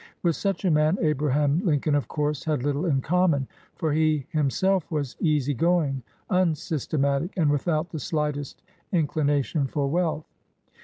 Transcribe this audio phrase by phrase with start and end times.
[0.23, 4.25] With such a man Abraham Lin coln, of course, had little in common; for he
[4.31, 10.25] him self was easy going, unsystematic, and without the slightest inclination for wealth.